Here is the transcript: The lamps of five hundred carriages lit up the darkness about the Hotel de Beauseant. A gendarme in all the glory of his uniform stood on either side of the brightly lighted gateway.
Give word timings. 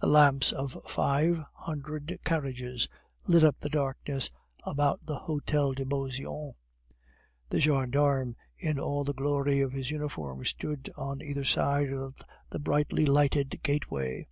The 0.00 0.08
lamps 0.08 0.50
of 0.50 0.76
five 0.88 1.38
hundred 1.54 2.18
carriages 2.24 2.88
lit 3.28 3.44
up 3.44 3.60
the 3.60 3.68
darkness 3.68 4.28
about 4.64 5.06
the 5.06 5.14
Hotel 5.16 5.72
de 5.72 5.84
Beauseant. 5.84 6.56
A 7.52 7.60
gendarme 7.60 8.34
in 8.58 8.80
all 8.80 9.04
the 9.04 9.14
glory 9.14 9.60
of 9.60 9.70
his 9.70 9.92
uniform 9.92 10.44
stood 10.44 10.90
on 10.96 11.22
either 11.22 11.44
side 11.44 11.92
of 11.92 12.16
the 12.50 12.58
brightly 12.58 13.06
lighted 13.06 13.60
gateway. 13.62 14.26